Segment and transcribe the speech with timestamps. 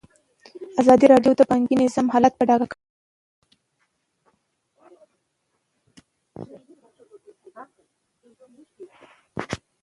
[0.81, 2.81] ازادي راډیو د بانکي نظام حالت په ډاګه کړی.